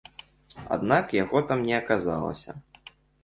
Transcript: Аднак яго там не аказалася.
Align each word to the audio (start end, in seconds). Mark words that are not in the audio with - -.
Аднак 0.77 1.13
яго 1.17 1.37
там 1.53 1.59
не 1.69 1.75
аказалася. 1.81 2.51